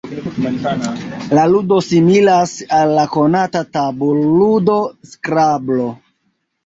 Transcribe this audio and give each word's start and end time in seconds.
La 1.39 1.43
ludo 1.51 1.77
similas 1.89 2.55
al 2.79 2.95
la 3.01 3.05
konata 3.17 3.63
tabul-ludo 3.77 4.79
skrablo. 5.15 5.87